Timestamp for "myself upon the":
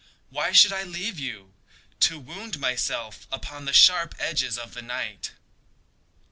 2.59-3.71